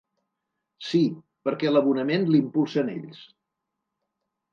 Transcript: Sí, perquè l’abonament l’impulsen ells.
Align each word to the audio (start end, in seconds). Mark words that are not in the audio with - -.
Sí, 0.85 1.01
perquè 1.47 1.73
l’abonament 1.73 2.25
l’impulsen 2.37 2.89
ells. 2.95 3.21